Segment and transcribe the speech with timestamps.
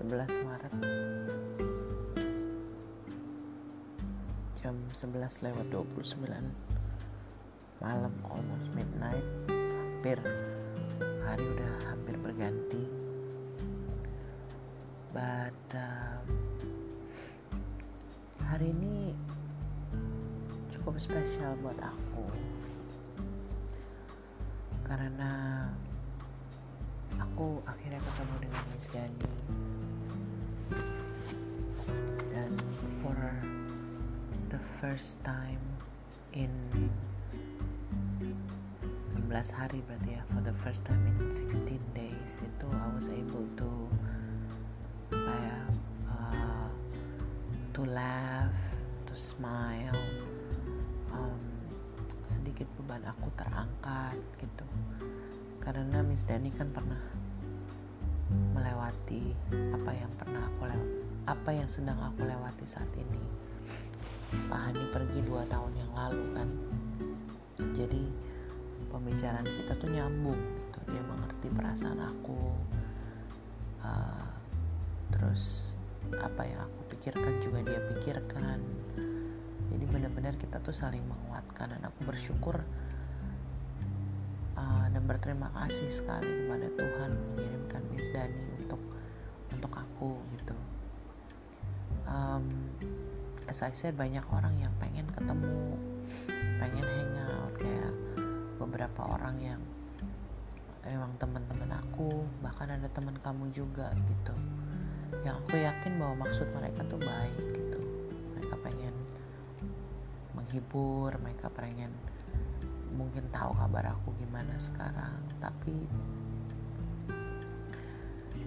[0.00, 0.72] 11 Maret.
[4.56, 6.24] Jam 11 lewat 29
[7.84, 9.20] malam almost midnight.
[9.52, 10.16] Hampir
[11.28, 12.80] hari udah hampir berganti.
[15.12, 16.24] But um,
[18.40, 19.12] hari ini
[20.72, 22.24] cukup spesial buat aku.
[24.88, 25.68] Karena
[27.20, 29.50] aku akhirnya ketemu dengan Miss Dani
[34.80, 35.60] first time
[36.32, 36.48] in
[39.28, 40.24] 16 hari berarti ya.
[40.32, 43.68] For the first time in 16 days itu I was able to
[45.12, 45.60] apa ya
[46.08, 46.68] uh,
[47.76, 48.56] to laugh
[49.04, 50.00] to smile
[51.12, 51.44] um,
[52.24, 54.64] sedikit beban aku terangkat gitu.
[55.60, 57.04] Karena Miss Dani kan pernah
[58.56, 59.36] melewati
[59.76, 60.96] apa yang pernah aku lewati
[61.28, 63.49] apa yang sedang aku lewati saat ini
[64.30, 66.48] Pak Hani pergi dua tahun yang lalu kan.
[67.74, 68.02] Jadi
[68.90, 70.78] pembicaraan kita tuh nyambung gitu.
[70.90, 72.40] Dia mengerti perasaan aku
[73.82, 74.26] uh,
[75.10, 75.74] terus
[76.18, 78.58] apa yang aku pikirkan juga dia pikirkan.
[79.70, 82.58] Jadi benar-benar kita tuh saling menguatkan dan aku bersyukur
[84.58, 88.82] uh, dan berterima kasih sekali kepada Tuhan mengirimkan Miss Dani untuk
[89.54, 90.54] untuk aku gitu
[93.50, 95.74] as I said banyak orang yang pengen ketemu
[96.62, 97.90] pengen hangout kayak
[98.62, 99.60] beberapa orang yang
[100.86, 104.34] emang teman-teman aku bahkan ada teman kamu juga gitu.
[105.26, 107.80] Yang aku yakin bahwa maksud mereka tuh baik gitu.
[108.38, 108.94] Mereka pengen
[110.38, 111.90] menghibur mereka pengen
[112.94, 115.18] mungkin tahu kabar aku gimana sekarang.
[115.42, 115.74] Tapi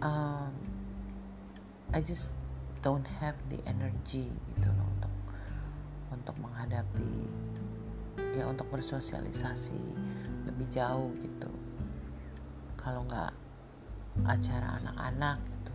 [0.00, 0.56] um,
[1.92, 2.32] I just
[2.86, 4.70] don't have the energy gitu
[6.26, 7.30] untuk menghadapi
[8.34, 9.78] ya untuk bersosialisasi
[10.42, 11.46] lebih jauh gitu.
[12.74, 13.30] Kalau nggak
[14.26, 15.72] acara anak-anak gitu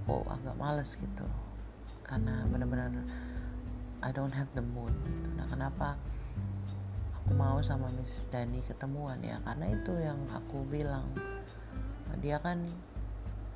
[0.00, 1.28] aku agak males gitu.
[2.08, 2.88] Karena benar-benar
[4.00, 5.28] I don't have the mood gitu.
[5.36, 6.00] nah kenapa
[7.20, 9.44] aku mau sama Miss Dani ketemuan ya?
[9.44, 11.04] Karena itu yang aku bilang
[12.24, 12.64] dia kan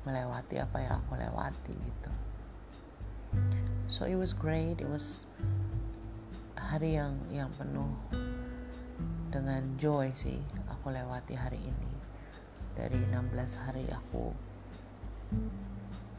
[0.05, 2.11] melewati apa yang aku lewati gitu.
[3.89, 4.77] So it was great.
[4.77, 5.25] It was
[6.55, 7.91] hari yang yang penuh
[9.31, 11.91] dengan joy sih aku lewati hari ini.
[12.71, 14.31] Dari 16 hari aku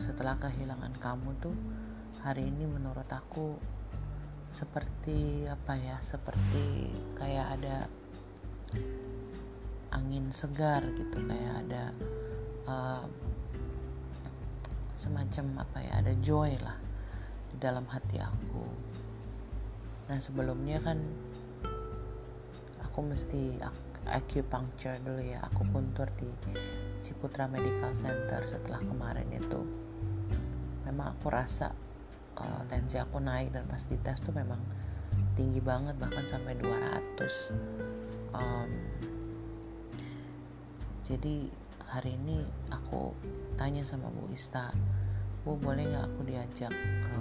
[0.03, 1.56] setelah kehilangan kamu tuh
[2.22, 3.56] hari ini menurut aku
[4.53, 7.88] seperti apa ya seperti kayak ada
[9.97, 11.84] angin segar gitu kayak ada
[12.69, 13.04] uh,
[14.93, 16.76] semacam apa ya ada joy lah
[17.49, 18.62] di dalam hati aku
[20.12, 21.00] nah sebelumnya kan
[22.84, 23.56] aku mesti
[24.05, 25.41] acupuncture dulu ya.
[25.49, 26.28] Aku puntur di
[27.00, 29.65] Ciputra Medical Center setelah kemarin itu.
[30.84, 31.73] Memang aku rasa
[32.37, 34.61] uh, tensi aku naik dan pas dites tuh memang
[35.33, 38.69] tinggi banget bahkan sampai 200 um,
[41.09, 41.49] jadi
[41.89, 43.17] hari ini aku
[43.56, 44.69] tanya sama Bu Ista
[45.44, 46.73] Bu boleh nggak aku diajak
[47.05, 47.17] ke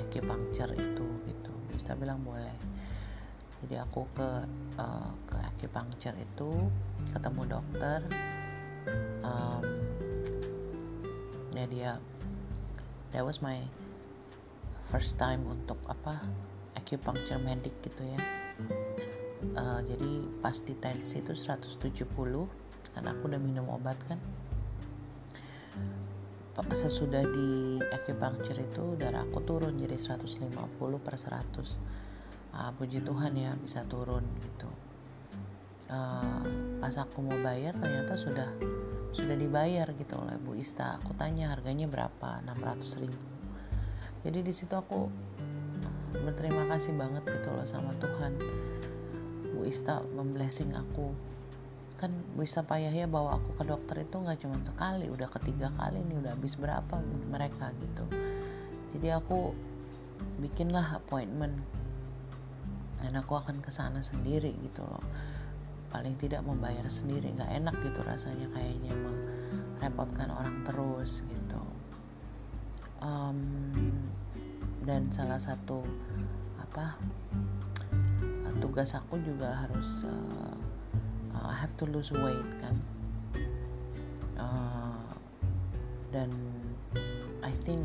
[0.00, 1.11] acupuncture itu
[1.82, 2.54] gitu Bu Ista bilang boleh.
[3.62, 4.30] Jadi aku ke
[4.78, 6.50] uh, ke acupuncture itu
[7.10, 8.00] ketemu dokter
[9.22, 9.62] um,
[11.54, 11.92] ya dia
[13.10, 13.62] that was my
[14.90, 16.22] first time untuk apa
[16.78, 18.18] acupuncture medik gitu ya.
[19.58, 22.06] Uh, jadi pas di tensi itu 170
[22.94, 24.18] karena aku udah minum obat kan
[26.82, 30.52] sesudah di acupuncture itu darah aku turun jadi 150
[31.00, 31.32] per 100
[32.52, 34.68] uh, puji Tuhan ya bisa turun gitu.
[35.92, 36.44] Uh,
[36.80, 38.48] pas aku mau bayar ternyata sudah
[39.12, 40.96] sudah dibayar gitu oleh Bu Ista.
[41.00, 42.40] Aku tanya harganya berapa?
[42.44, 43.20] 600 ribu.
[44.24, 45.08] Jadi di situ aku
[46.12, 48.32] berterima kasih banget gitu loh sama Tuhan.
[49.52, 51.12] Bu Ista memblessing aku
[52.02, 56.02] kan Bu Ista payahnya bawa aku ke dokter itu nggak cuma sekali udah ketiga kali
[56.02, 56.98] nih udah habis berapa
[57.30, 58.02] mereka gitu.
[58.90, 59.54] Jadi aku
[60.42, 61.54] bikinlah appointment
[62.98, 65.06] dan aku akan ke sana sendiri gitu loh.
[65.94, 68.90] Paling tidak membayar sendiri nggak enak gitu rasanya kayaknya
[69.78, 71.62] merepotkan orang terus gitu.
[72.98, 73.78] Um,
[74.82, 75.86] dan salah satu
[76.58, 76.98] apa
[78.62, 80.41] tugas aku juga harus uh,
[81.82, 82.78] to lose weight kan.
[84.38, 85.10] Uh,
[86.14, 86.30] dan
[87.42, 87.82] I think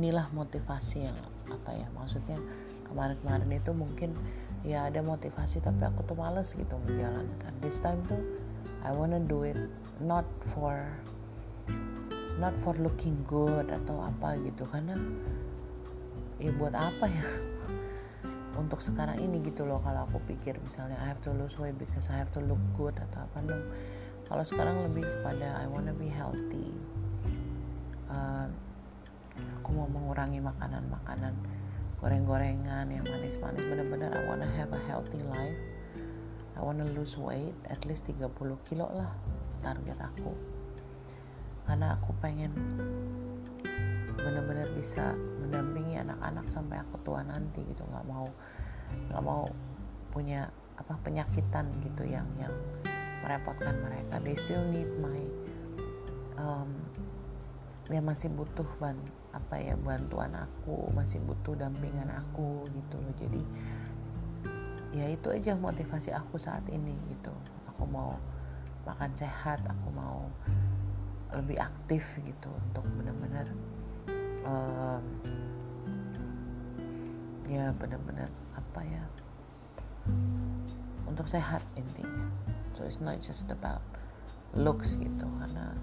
[0.00, 1.18] inilah motivasi yang
[1.52, 2.40] apa ya maksudnya
[2.88, 4.16] kemarin-kemarin itu mungkin
[4.64, 7.52] ya ada motivasi tapi aku tuh males gitu menjalankan.
[7.60, 8.24] This time tuh
[8.80, 9.60] I wanna do it
[10.00, 10.24] not
[10.56, 10.88] for
[12.40, 14.64] not for looking good atau apa gitu.
[14.64, 14.96] Karena
[16.40, 17.24] ya buat apa ya
[18.56, 22.08] untuk sekarang ini gitu loh kalau aku pikir misalnya I have to lose weight because
[22.08, 23.56] I have to look good atau apa no.
[24.26, 26.74] Kalau sekarang lebih kepada I wanna be healthy.
[28.10, 28.50] Uh,
[29.62, 31.36] aku mau mengurangi makanan-makanan
[32.02, 33.62] goreng-gorengan yang manis-manis.
[33.62, 35.60] Bener-bener I wanna have a healthy life.
[36.56, 38.32] I wanna lose weight at least 30
[38.66, 39.12] kilo lah
[39.62, 40.32] target aku.
[41.66, 42.50] Karena aku pengen
[44.26, 47.86] bener-bener bisa mendampingi anak-anak sampai aku tua nanti gitu.
[47.86, 48.26] Nggak mau
[49.14, 49.46] nggak mau
[50.10, 52.50] punya apa penyakitan gitu yang yang
[53.22, 54.18] merepotkan mereka.
[54.26, 55.22] They still need my
[56.42, 56.74] um,
[57.86, 58.98] dia masih butuh ban
[59.30, 63.14] apa ya bantuan aku masih butuh dampingan aku gitu loh.
[63.14, 63.42] Jadi
[64.90, 67.30] ya itu aja motivasi aku saat ini gitu.
[67.70, 68.18] Aku mau
[68.86, 70.26] makan sehat aku mau
[71.34, 73.50] lebih aktif gitu untuk benar-benar
[74.46, 75.02] um,
[77.50, 79.04] ya benar-benar apa ya
[81.10, 82.30] untuk sehat intinya.
[82.78, 83.82] So it's not just about
[84.54, 85.74] looks gitu karena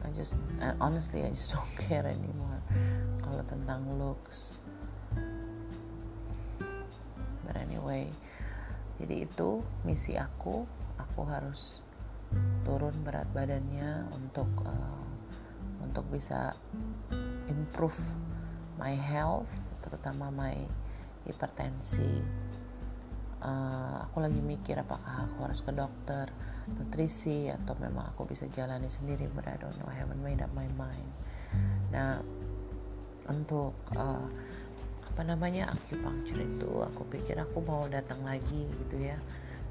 [0.00, 2.62] I just and honestly I just don't care anymore
[3.26, 4.62] kalau tentang looks.
[7.44, 8.10] But anyway
[9.02, 10.68] jadi itu misi aku.
[11.00, 11.80] Aku harus
[12.62, 15.00] turun berat badannya untuk uh,
[15.80, 16.54] untuk bisa
[17.50, 17.98] improve
[18.78, 19.50] my health
[19.82, 20.54] terutama my
[21.26, 22.22] hipertensi.
[23.40, 26.28] Uh, aku lagi mikir apakah aku harus ke dokter
[26.76, 30.52] nutrisi atau memang aku bisa jalani sendiri but I don't know I haven't made up
[30.52, 31.08] my mind.
[31.88, 32.20] Nah
[33.32, 34.28] untuk uh,
[35.10, 39.16] apa namanya acupuncture itu aku pikir aku mau datang lagi gitu ya.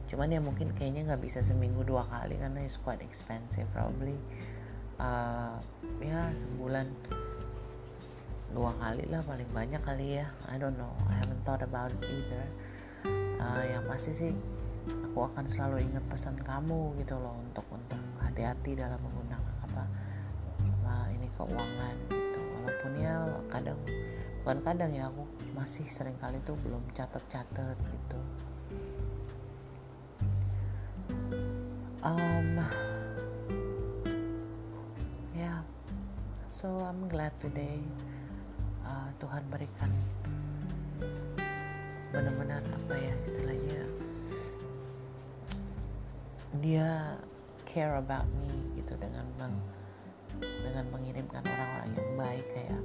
[0.09, 4.17] Cuman ya mungkin kayaknya nggak bisa seminggu dua kali karena it's quite expensive probably.
[4.97, 5.55] Uh,
[6.01, 6.89] ya sebulan
[8.49, 10.27] dua kali lah paling banyak kali ya.
[10.49, 12.45] I don't know I haven't thought about it either.
[13.39, 14.31] Uh, yang pasti sih
[15.09, 19.83] aku akan selalu ingat pesan kamu gitu loh untuk untuk hati-hati dalam menggunakan apa,
[20.59, 22.39] apa ini keuangan gitu.
[22.59, 23.15] Walaupun ya
[23.47, 23.79] kadang
[24.43, 25.23] bukan kadang ya aku
[25.53, 28.19] masih sering kali tuh belum catet-catet gitu.
[31.99, 32.63] Um
[35.35, 35.59] yeah
[36.47, 37.83] so I'm glad today
[39.19, 39.91] Tuhan berikan.
[42.09, 43.81] Benar-benar apa ya istilahnya?
[46.63, 46.89] Dia
[47.67, 48.49] care about me
[48.79, 49.55] gitu dengan meng,
[50.39, 52.81] dengan mengirimkan orang-orang yang baik kayak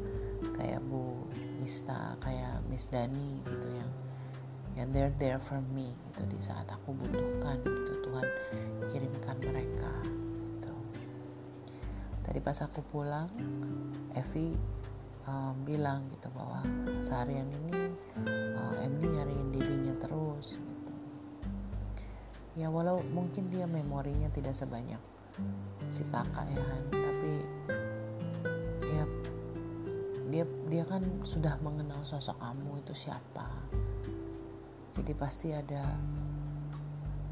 [0.58, 1.24] kayak Bu
[1.64, 3.90] Ista kayak Miss Dani gitu yang
[4.74, 7.92] yang they're there for me gitu di saat aku butuhkan gitu.
[8.04, 8.26] Tuhan
[8.92, 10.74] kirimkan mereka gitu.
[12.26, 13.30] tadi pas aku pulang
[14.12, 14.54] Evi
[15.28, 16.60] um, bilang gitu bahwa
[17.00, 17.92] seharian ini
[18.56, 20.92] uh, MD nyariin dirinya terus gitu.
[22.58, 25.00] ya walau mungkin dia memorinya tidak sebanyak
[25.90, 27.32] si kakak ya kan tapi
[28.94, 29.04] ya
[30.30, 33.46] dia dia kan sudah mengenal sosok kamu itu siapa
[34.94, 35.82] jadi pasti ada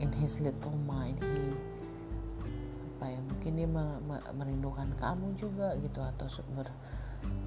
[0.02, 1.54] in his little mind he
[3.02, 3.68] apa ya mungkin dia
[4.30, 6.70] merindukan kamu juga gitu atau ber,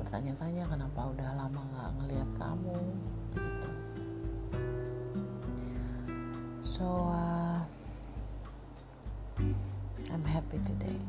[0.06, 2.78] bertanya-tanya kenapa udah lama nggak ngelihat kamu?
[3.34, 3.70] Gitu.
[6.62, 7.66] So uh,
[10.14, 11.02] I'm happy today.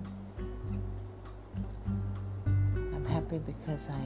[2.96, 4.00] I'm happy because I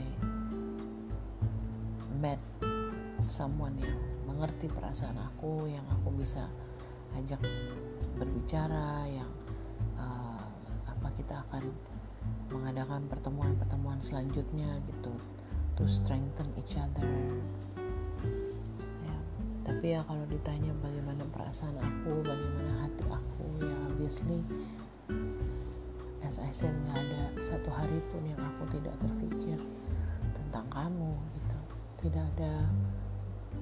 [2.18, 2.42] met
[3.30, 3.94] someone yang
[4.26, 6.50] mengerti perasaan aku yang aku bisa
[7.14, 7.38] ajak
[8.18, 9.30] berbicara yang
[10.02, 10.42] uh,
[10.82, 11.62] apa kita akan
[12.50, 15.14] mengadakan pertemuan-pertemuan selanjutnya gitu.
[15.78, 17.08] To strengthen each other.
[19.06, 19.16] Ya
[19.64, 24.44] tapi ya kalau ditanya bagaimana perasaan aku bagaimana hati aku ya obviously
[26.20, 29.58] as I said nggak ada satu hari pun yang aku tidak terpikir
[30.36, 31.58] tentang kamu gitu.
[32.06, 32.68] Tidak ada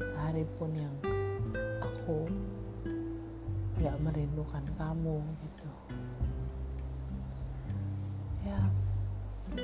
[0.03, 0.95] sehari pun yang
[1.83, 2.27] aku
[3.79, 5.71] nggak merindukan kamu gitu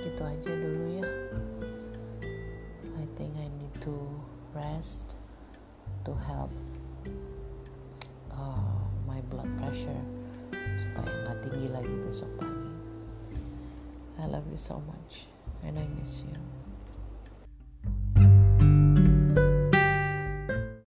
[0.03, 1.07] gitu aja dulu ya.
[2.99, 3.95] I think I need to
[4.57, 5.15] rest
[6.09, 6.51] to help
[8.33, 10.03] uh, my blood pressure
[10.81, 12.73] supaya nggak tinggi lagi besok pagi.
[14.19, 15.31] I love you so much
[15.63, 16.64] and I miss you